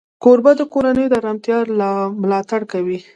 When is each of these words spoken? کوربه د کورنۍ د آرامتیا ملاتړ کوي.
کوربه 0.23 0.51
د 0.59 0.61
کورنۍ 0.73 1.05
د 1.09 1.13
آرامتیا 1.21 1.57
ملاتړ 2.21 2.61
کوي. 2.71 2.99